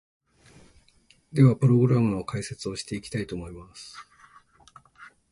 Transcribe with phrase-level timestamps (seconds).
[1.31, 3.95] では、プログラムの解説をしていきたいと思います！